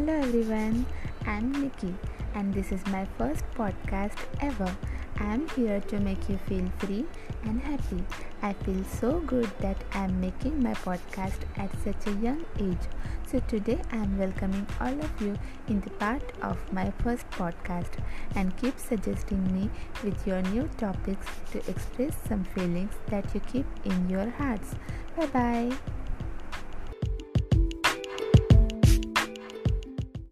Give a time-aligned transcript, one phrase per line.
[0.00, 0.86] Hello everyone,
[1.26, 1.94] I'm Nikki
[2.34, 4.74] and this is my first podcast ever.
[5.18, 7.04] I'm here to make you feel free
[7.42, 8.02] and happy.
[8.40, 12.88] I feel so good that I'm making my podcast at such a young age.
[13.30, 15.38] So today I'm welcoming all of you
[15.68, 18.02] in the part of my first podcast
[18.34, 19.68] and keep suggesting me
[20.02, 24.74] with your new topics to express some feelings that you keep in your hearts.
[25.14, 25.99] Bye bye.